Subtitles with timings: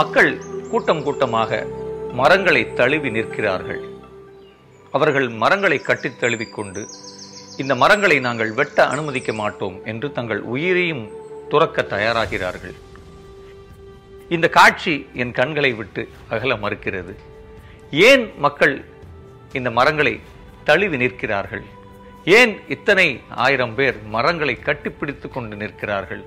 [0.00, 1.66] மக்கள் கூட்டம் கூட்டமாக
[2.12, 3.80] மரங்களை தழுவி நிற்கிறார்கள்.
[4.92, 6.88] அவர்கள் மரங்களை கட்டித் தழுவிக்கொண்டு
[7.56, 11.10] இந்த மரங்களை நாங்கள் வெட்ட அனுமதிக்க மாட்டோம் என்று தங்கள் உயிரையும்
[11.48, 12.74] துறக்க தயாராகிறார்கள்.
[14.28, 17.14] இந்த காட்சி என் கண்களை விட்டு அகல மறுக்கிறது.
[17.90, 18.84] ஏன் மக்கள்
[19.52, 20.20] இந்த மரங்களை
[20.64, 21.62] தழுவி நிற்கிறார்கள்?
[22.24, 26.24] ஏன் இத்தனை ஆயிரம் பேர் மரங்களை கட்டிப்பிடித்து கொண்டு நிற்கிறார்கள்?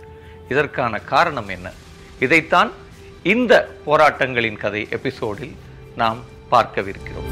[0.50, 1.72] இதற்கான காரணம் என்ன?
[2.20, 2.82] இதைத்தான்
[3.24, 5.56] இந்த போராட்டங்களின் கதை எபிசோடில்
[5.96, 6.18] நாம்
[6.52, 7.30] பார்க்கவிருக்கிறோம்.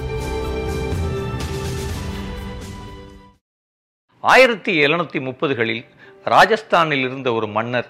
[4.19, 5.85] ஆயிரத்தி எழுநூத்தி முப்பதுகளில்
[6.25, 7.87] ராஜஸ்தானில் இருந்த ஒரு மன்னர்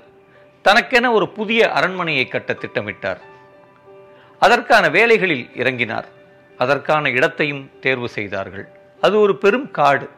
[0.61, 3.17] தனக்கென ஒரு புதிய அரண்மனையை கட்ட திட்டமிட்டார்.
[4.39, 6.05] அதற்கான வேலைகளில் இறங்கினார்.
[6.57, 8.67] அதற்கான இடத்தையும் தேர்வு செய்தார்கள்.
[9.01, 10.09] அது ஒரு பெரும் காடு.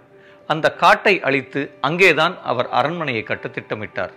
[0.47, 4.12] அந்த காட்டை அழித்து அங்கேதான் அவர் அரண்மனையை கட்ட திட்டமிட்டார்.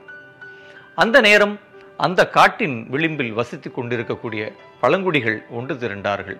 [0.94, 1.60] அந்த நேரம்
[2.04, 4.42] அந்த காட்டின் விளிம்பில் வசித்துக் கொண்டிருக்கக்கூடிய
[4.82, 6.38] பழங்குடிகள் ஒன்று திரண்டார்கள்.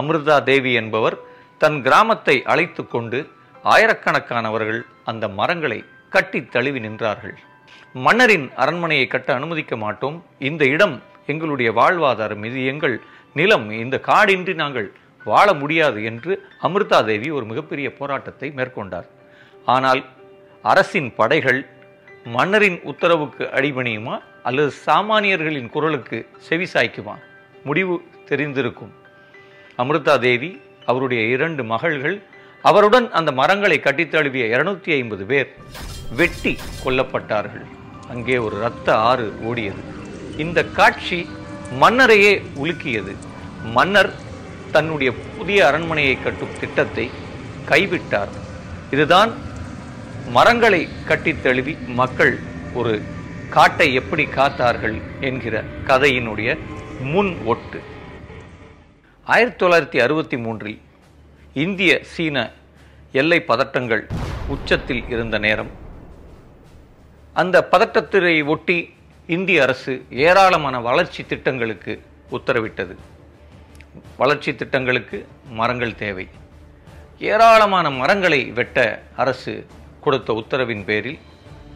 [0.00, 1.16] அமிர்தா தேவி என்பவர்
[1.62, 3.18] தன் கிராமத்தை அழைத்து கொண்டு
[3.74, 5.78] ஆயிரக்கணக்கானவர்கள் அந்த மரங்களை
[6.14, 7.34] கட்டி தழுவி நின்றார்கள்.
[8.04, 10.16] மன்னரின் அரண்மனையை கட்ட அனுமதிக்க மாட்டோம்.
[10.48, 10.96] இந்த இடம்
[11.32, 12.96] எங்களுடைய வாழ்வாதாரம் இது எங்கள்
[13.38, 14.88] நிலம் இந்த காடின்றி நாங்கள்
[15.26, 16.32] வாழ முடியாது என்று
[16.66, 19.08] அமிர்தா தேவி ஒரு மிகப்பெரிய போராட்டத்தை மேற்கொண்டார்.
[19.74, 20.00] ஆனால்
[20.70, 21.60] அரசின் படைகள்
[22.24, 27.14] மன்னரின் உத்தரவுக்கு அடிபணியுமா அல்லது சாமானியர்களின் குரலுக்கு செவிசாய்க்குமா
[27.64, 28.90] முடிவு தெரிந்திருக்கும்.
[29.78, 32.22] அமிர்தா தேவி அவருடைய இரண்டு மகள்கள்
[32.62, 35.54] அவருடன் அந்த மரங்களை கட்டித் தழுவிய இருநூத்தி ஐம்பது பேர்
[36.16, 37.66] வெட்டி கொல்லப்பட்டார்கள்.
[38.08, 39.78] அங்கே ஒரு இரத்த ஆறு ஓடியது.
[40.36, 41.28] இந்த காட்சி
[41.80, 43.16] மன்னரையே உலுக்கியது.
[43.62, 44.12] மன்னர்
[44.72, 47.10] தன்னுடைய புதிய அரண்மனையை கட்டும் திட்டத்தை
[47.68, 48.28] கைவிட்டார்.
[48.90, 49.32] இதுதான்
[50.28, 52.38] மரங்களை கட்டித் தழுவி மக்கள்
[52.74, 53.02] ஒரு
[53.48, 56.58] காட்டை எப்படி காத்தார்கள் என்கிற கதையினுடைய
[57.00, 57.82] முன் ஒட்டு.
[59.24, 60.80] ஆயிரத்தி தொள்ளாயிரத்தி அறுபத்தி மூன்றில்
[61.52, 62.50] இந்திய சீன
[63.12, 64.02] எல்லை பதட்டங்கள்
[64.48, 65.70] உச்சத்தில் இருந்த நேரம்.
[67.32, 68.94] அந்த பதட்டத்தினை ஒட்டி
[69.26, 72.02] இந்திய அரசு ஏராளமான வளர்ச்சி திட்டங்களுக்கு
[72.32, 72.94] உத்தரவிட்டது.
[74.16, 76.28] வளர்ச்சி திட்டங்களுக்கு மரங்கள் தேவை.
[77.18, 79.66] ஏராளமான மரங்களை வெட்ட அரசு
[80.00, 81.18] கொடுத்த உத்தரவின் பேரில்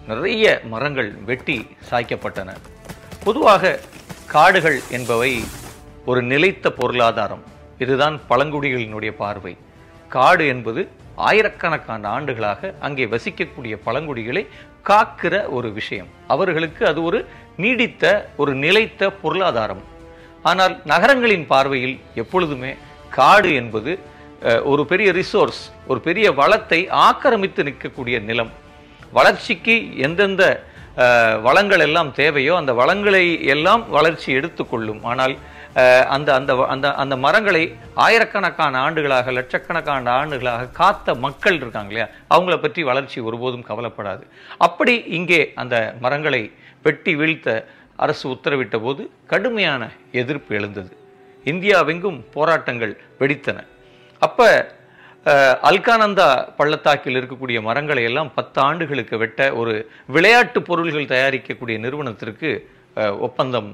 [0.07, 1.57] நிறைய மரங்கள் வெட்டி
[1.91, 2.51] சாய்க்கப்பட்டன.
[3.25, 3.81] பொதுவாக
[4.27, 5.33] காடுகள் என்பவை
[6.07, 7.43] ஒரு நிலைத்த பொருளாதாரம்.
[7.79, 9.57] இதுதான் பழங்குடிகளினுடைய பார்வை.
[10.09, 10.89] காடு என்பது
[11.29, 14.47] ஆயிரக்கணக்கான ஆண்டுகளாக அங்கே வசிக்கக்கூடிய பழங்குடிகளை
[14.85, 16.06] காக்கிற ஒரு விஷயம்.
[16.27, 19.83] அவர்களுக்கு அது ஒரு நீடித்த ஒரு நிலைத்த பொருளாதாரம்.
[20.43, 22.75] ஆனால் நகரங்களின் பார்வையில் எப்பொழுதுமே
[23.11, 23.93] காடு என்பது
[24.72, 25.60] ஒரு பெரிய ரிசோர்ஸ்
[25.91, 28.53] ஒரு பெரிய வளத்தை ஆக்கிரமித்து நிற்கக்கூடிய நிலம்.
[29.19, 30.44] வளர்ச்சிக்கு எந்தெந்த
[31.47, 33.25] வளங்கள் எல்லாம் தேவையோ அந்த வளங்களை
[33.55, 35.34] எல்லாம் வளர்ச்சி எடுத்துக்கொள்ளும் ஆனால்
[36.15, 37.62] அந்த அந்த அந்த அந்த மரங்களை
[38.05, 42.09] ஆயிரக்கணக்கான ஆண்டுகளாக லட்சக்கணக்கான ஆண்டுகளாக காத்த மக்கள் இருக்காங்க இல்லையா?
[42.34, 44.25] அவங்கள பற்றி வளர்ச்சி ஒருபோதும் கவலைப்படாது.
[44.66, 46.43] அப்படி இங்கே அந்த மரங்களை
[46.87, 47.49] வெட்டி வீழ்த்த
[48.05, 49.82] அரசு உத்தரவிட்ட போது கடுமையான
[50.22, 50.93] எதிர்ப்பு எழுந்தது.
[51.53, 53.59] இந்தியாவெங்கும் போராட்டங்கள் வெடித்தன.
[54.21, 54.41] அப்ப
[55.63, 56.27] அல்கானந்தா
[56.57, 59.75] பள்ளத்தாக்கில் இருக்கக்கூடிய மரங்களை எல்லாம் பத்து ஆண்டுகளுக்கு வெட்ட ஒரு
[60.09, 62.51] விளையாட்டு பொருள்கள் தயாரிக்கக்கூடிய நிறுவனத்திற்கு
[62.97, 63.71] அஹ், ஒப்பந்தம்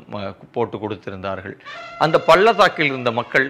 [0.52, 1.54] போட்டு கொடுத்திருந்தார்கள்.
[1.98, 3.46] அந்த பள்ளத்தாக்கில் இருந்த மக்கள்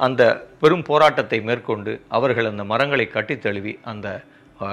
[0.00, 0.22] அந்த
[0.60, 4.06] பெரும் போராட்டத்தை மேற்கொண்டு அவர்கள் அந்த மரங்களை கட்டித் தழுவி அந்த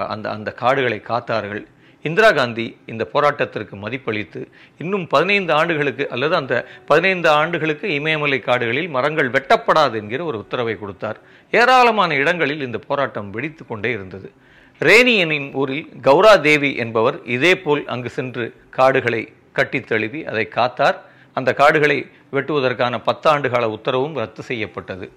[0.08, 1.62] அந்த அந்த காடுகளை காத்தார்கள்.
[2.08, 4.40] இந்திரா காந்தி இந்த போராட்டத்திற்கு மதிப்பளித்து
[4.78, 11.18] இன்னும் பதினைந்து ஆண்டுகளுக்கு அல்லது அந்த பதினைந்து ஆண்டுகளுக்கு இமயமலை காடுகளில் மரங்கள் வெட்டப்படாது என்கிற ஒரு உத்தரவை கொடுத்தார்.
[11.50, 14.32] ஏராளமான இடங்களில் இந்த போராட்டம் வெடித்து கொண்டே இருந்தது.
[14.80, 20.98] ரேனியனின் ஊரில் கௌரா தேவி என்பவர் இதேபோல் அங்கு சென்று காடுகளை கட்டித் தழுவி அதை காத்தார்.
[21.34, 25.12] அந்த காடுகளை வெட்டுவதற்கான பத்தாண்டு கால உத்தரவும் ரத்து செய்யப்பட்டது.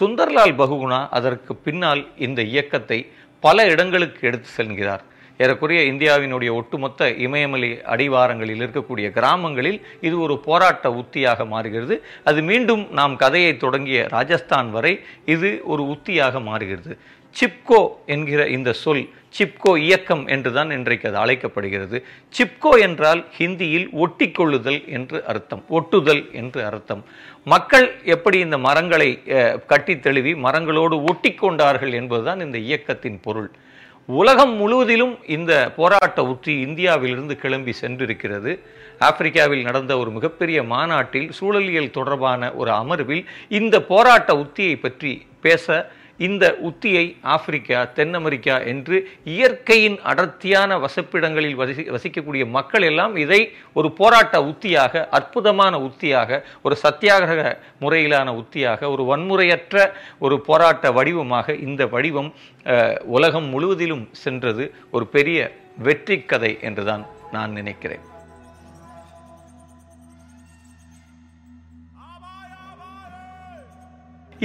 [0.00, 2.98] சுந்தர்லால் பகுகுணா அதற்கு பின்னால் இந்த இயக்கத்தை
[3.46, 5.04] பல இடங்களுக்கு எடுத்து செல்கிறார்.
[5.38, 11.96] ஏறக்குறைய இந்தியாவினுடைய ஒட்டுமொத்த இமயமலை அடிவாரங்களில் இருக்கக்கூடிய கிராமங்களில் இது ஒரு போராட்ட உத்தியாக மாறுகிறது.
[12.30, 14.94] அது மீண்டும் நாம் கதையை தொடங்கிய ராஜஸ்தான் வரை
[15.34, 16.94] இது ஒரு உத்தியாக மாறுகிறது.
[17.36, 17.82] சிப்கோ
[18.14, 19.04] என்கிற இந்த சொல்
[19.36, 21.98] சிப்கோ இயக்கம் என்றுதான் இன்றைக்கு அது அழைக்கப்படுகிறது.
[22.38, 27.02] சிப்கோ என்றால் ஹிந்தியில் ஒட்டிக்கொள்ளுதல் என்று அர்த்தம் ஒட்டுதல் என்று அர்த்தம்.
[27.52, 29.10] மக்கள் எப்படி இந்த மரங்களை
[29.72, 33.50] கட்டி தெளிவி தழுவி மரங்களோடு ஒட்டிக்கொண்டார்கள் என்பதுதான் இந்த இயக்கத்தின் பொருள்.
[34.08, 38.52] உலகம் முழுவதிலும் இந்த போராட்ட உத்தி இந்தியாவிலிருந்து கிளம்பி சென்றிருக்கிறது.
[38.98, 45.66] ஆப்பிரிக்காவில் நடந்த ஒரு மிகப்பெரிய மாநாட்டில் சூழலியல் தொடர்பான ஒரு அமர்வில் இந்த போராட்ட உத்தியை பற்றி பேச
[46.18, 47.04] இந்த உத்தியை
[47.34, 48.96] ஆப்பிரிக்கா தென் அமெரிக்கா என்று
[49.34, 53.40] இயற்கையின் அடர்த்தியான வசிப்பிடங்களில் வசி வசிக்கக்கூடிய மக்கள் எல்லாம் இதை
[53.72, 59.88] ஒரு போராட்ட உத்தியாக அற்புதமான உத்தியாக ஒரு சத்தியாகிரக முறையிலான உத்தியாக ஒரு வன்முறையற்ற
[60.18, 62.30] ஒரு போராட்ட வடிவமாக இந்த வடிவம்
[63.16, 64.66] உலகம் முழுவதிலும் சென்றது.
[64.90, 68.02] ஒரு பெரிய வெற்றி கதை என்றுதான் நான் நினைக்கிறேன்.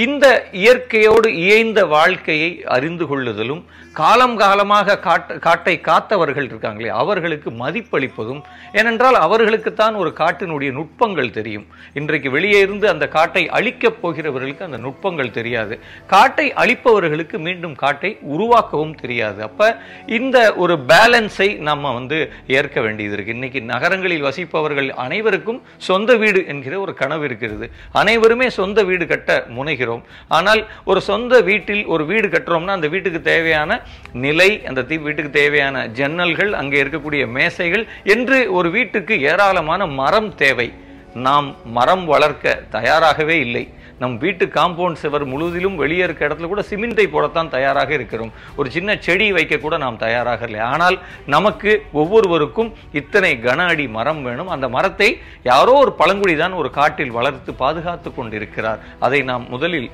[0.03, 3.63] இந்த இயற்கையோடு இயைந்த வாழ்க்கையை அறிந்து கொள்ளுதலும்
[3.94, 8.41] காலம் காலமாக காட்ட காட்டை காத்தவர்கள் இருக்காங்களே அவர்களுக்கு மதிப்பளிப்பதும்
[8.73, 11.65] ஏனென்றால் அவர்களுக்குத்தான் ஒரு காட்டினுடைய நுட்பங்கள் தெரியும்.
[11.94, 15.79] இன்றைக்கு வெளியே இருந்து அந்த காட்டை அழிக்கப் போகிறவர்களுக்கு அந்த நுட்பங்கள் தெரியாது.
[16.07, 19.41] காட்டை அழிப்பவர்களுக்கு மீண்டும் காட்டை உருவாக்கவும் தெரியாது.
[19.41, 23.33] அப்ப இந்த ஒரு பேலன்ஸை நம்ம வந்து ஏற்க வேண்டியது இருக்கு.
[23.33, 27.69] இன்னைக்கு நகரங்களில் வசிப்பவர்கள் அனைவருக்கும் சொந்த வீடு என்கிற ஒரு கனவு இருக்கிறது.
[27.91, 29.85] அனைவருமே சொந்த வீடு கட்ட முனைகிறோம்.
[30.27, 33.81] ஆனால் ஒரு சொந்த வீட்டில் ஒரு வீடு கட்டுறோம்னா அந்த வீட்டுக்கு தேவையான
[34.13, 40.73] நிலை அந்த தீ- வீட்டுக்கு தேவையான ஜன்னல்கள் அங்கே இருக்கக்கூடிய மேசைகள் என்று ஒரு வீட்டுக்கு ஏராளமான மரம் தேவை.
[41.13, 43.63] நாம் மரம் வளர்க்க தயாராகவே இல்லை.
[44.01, 48.31] நம் வீட்டு காம்பவுண்ட் சுவர் முழுவதிலும் வெளியே இருக்க இடத்துல கூட சிமெண்டை போடத்தான் தயாராக இருக்கிறோம்.
[48.55, 50.61] ஒரு சின்ன செடி வைக்க கூட நாம் தயாராக இல்லை.
[50.73, 50.97] ஆனால்
[51.35, 51.71] நமக்கு
[52.01, 54.51] ஒவ்வொருவருக்கும் இத்தனை கன அடி மரம் வேணும்.
[54.55, 55.09] அந்த மரத்தை
[55.51, 58.81] யாரோ ஒரு பழங்குடிதான் ஒரு காட்டில் வளர்த்து பாதுகாத்து கொண்டிருக்கிறார்.
[58.99, 59.89] அதை நாம் முதலில்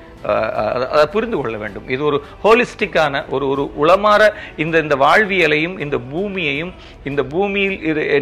[0.92, 1.86] அதை புரிந்து கொள்ள வேண்டும்.
[1.94, 4.22] இது ஒரு ஹோலிஸ்டிக்கான ஒரு ஒரு உளமாற
[4.64, 6.72] இந்த இந்த வாழ்வியலையும் இந்த பூமியையும்
[7.10, 7.76] இந்த பூமியில்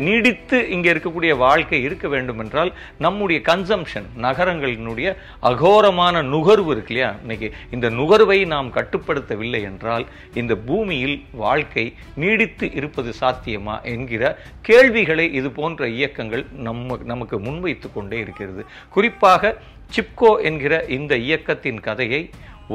[0.08, 2.72] நீடித்து இங்கே இருக்கக்கூடிய வாழ்க்கை இருக்க வேண்டும் என்றால்
[3.06, 5.08] நம்முடைய கன்சம்ஷன் நகரங்களினுடைய
[5.50, 7.10] அகோரமான நுகர்வு இருக்கு இல்லையா?
[7.22, 10.06] இன்னைக்கு இந்த நுகர்வை நாம் கட்டுப்படுத்தவில்லை என்றால்
[10.40, 11.86] இந்த பூமியில் வாழ்க்கை
[12.22, 14.22] நீடித்து இருப்பது சாத்தியமா என்கிற
[14.68, 18.64] கேள்விகளை இது போன்ற இயக்கங்கள் நம்ம நமக்கு முன்வைத்து கொண்டே இருக்கிறது.
[18.96, 19.54] குறிப்பாக
[19.94, 22.22] சிப்கோ என்கிற இந்த இயக்கத்தின் கதையை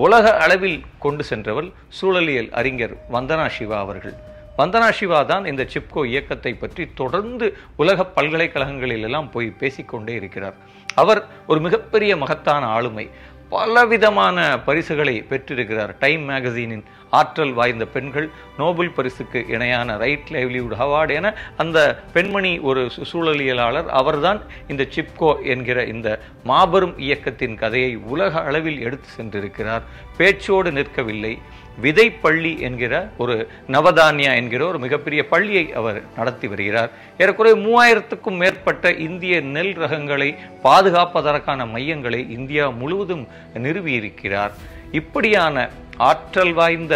[0.03, 1.67] உலக அளவில் கொண்டு சென்றவர்
[1.97, 4.15] சூழலியல் அறிஞர் வந்தனா சிவா அவர்கள்.
[4.57, 7.47] வந்தனா சிவா தான் இந்த சிப்கோ இயக்கத்தை பற்றி தொடர்ந்து
[7.81, 10.57] உலக பல்கலைக்கழகங்களிலெல்லாம் போய் பேசிக்கொண்டே இருக்கிறார்.
[11.01, 13.05] அவர் ஒரு மிகப்பெரிய மகத்தான ஆளுமை.
[13.49, 15.97] பலவிதமான பரிசுகளை பெற்றிருக்கிறார்.
[15.97, 22.91] டைம் மேகசீனின் ஆற்றல் வாய்ந்த பெண்கள் நோபல் பரிசுக்கு இணையான ரைட் லைவ்லிவுட் அவார்டு என அந்த பெண்மணி ஒரு
[22.95, 29.81] சு- சூழலியலாளர் அவர்தான் இந்த சிப்கோ என்கிற இந்த மாபெரும் இயக்கத்தின் கதையை உலக அளவில் எடுத்து சென்றிருக்கிறார்.
[30.17, 31.37] பேச்சோடு நிற்கவில்லை.
[31.81, 33.35] விதை பள்ளி என்கிற ஒரு
[33.67, 36.91] நவதானியா என்கிற ஒரு மிகப்பெரிய பள்ளியை அவர் நடத்தி வருகிறார்.
[37.17, 40.29] ஏறக்குறைய மூவாயிரத்துக்கும் மேற்பட்ட இந்திய நெல் ரகங்களை
[40.63, 44.53] பாதுகாப்பதற்கான மையங்களை இந்தியா முழுவதும் நிறுவியிருக்கிறார்.
[44.91, 46.95] இப்படியான ஆற்றல் வாய்ந்த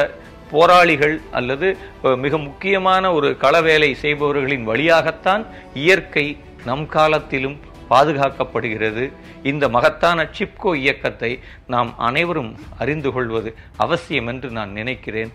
[0.52, 1.68] போராளிகள் அல்லது
[2.24, 5.44] மிக முக்கியமான ஒரு களவேலை செய்பவர்களின் வழியாகத்தான்
[5.74, 6.26] இயற்கை
[6.66, 7.58] நம் காலத்திலும்
[7.92, 9.06] பாதுகாக்கப்படுகிறது.
[9.52, 11.32] இந்த மகத்தான சிப்கோ இயக்கத்தை
[11.74, 12.52] நாம் அனைவரும்
[12.84, 13.52] அறிந்து கொள்வது
[13.86, 15.32] அவசியம் என்று நான் நினைக்கிறேன்.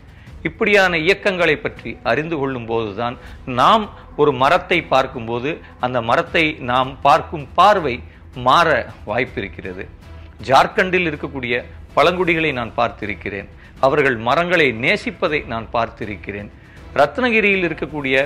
[0.49, 3.14] இப்படியான இயக்கங்களை பற்றி அறிந்து கொள்ளும் போதுதான்
[3.61, 3.85] நாம்
[4.20, 5.50] ஒரு மரத்தை பார்க்கும்போது
[5.87, 7.95] அந்த மரத்தை நாம் பார்க்கும் பார்வை
[8.47, 8.69] மாற
[9.11, 9.85] வாய்ப்பிருக்கிறது.
[10.49, 11.54] ஜார்க்கண்டில் இருக்கக்கூடிய
[11.97, 13.49] பழங்குடிகளை நான் பார்த்திருக்கிறேன்.
[13.87, 16.50] அவர்கள் மரங்களை நேசிப்பதை நான் பார்த்திருக்கிறேன்.
[17.00, 18.16] ரத்னகிரியில் இருக்கக்கூடிய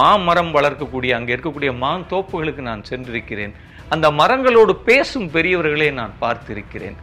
[0.00, 3.54] மாமரம் வளர்க்கக்கூடிய அங்கே இருக்கக்கூடிய மாந்தோப்புகளுக்கு நான் சென்றிருக்கிறேன்.
[3.94, 6.98] அந்த மரங்களோடு பேசும் பெரியவர்களை நான் பார்த்திருக்கிறேன்.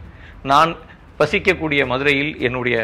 [0.52, 0.72] நான்
[1.20, 2.76] வசிக்கக்கூடிய மதுரையில் என்னுடைய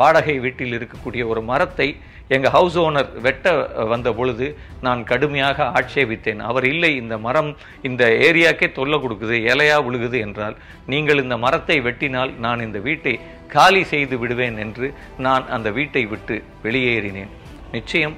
[0.00, 1.88] வாடகை வீட்டில் இருக்கக்கூடிய ஒரு மரத்தை
[2.34, 3.46] எங்கள் ஹவுஸ் ஓனர் வெட்ட
[3.90, 4.46] வந்த பொழுது
[4.86, 6.40] நான் கடுமையாக ஆட்சேபித்தேன்.
[6.50, 7.50] அவர் இல்லை இந்த மரம்
[7.88, 10.56] இந்த ஏரியாக்கே தொல்லை கொடுக்குது இலையா விழுகுது என்றால்
[10.92, 13.14] நீங்கள் இந்த மரத்தை வெட்டினால் நான் இந்த வீட்டை
[13.54, 14.88] காலி செய்து விடுவேன் என்று
[15.26, 17.32] நான் அந்த வீட்டை விட்டு வெளியேறினேன்.
[17.76, 18.16] நிச்சயம்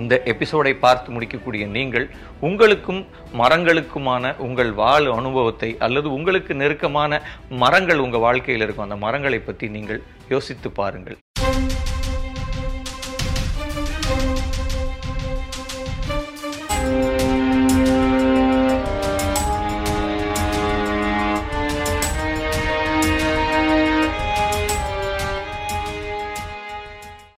[0.00, 2.06] இந்த எபிசோடை பார்த்து முடிக்கக்கூடிய நீங்கள்
[2.48, 3.02] உங்களுக்கும்
[3.40, 7.20] மரங்களுக்குமான உங்கள் வாழ் அனுபவத்தை அல்லது உங்களுக்கு நெருக்கமான
[7.64, 10.02] மரங்கள் உங்கள் வாழ்க்கையில் இருக்கும் அந்த மரங்களை பற்றி நீங்கள்
[10.34, 11.18] யோசித்து பாருங்கள்.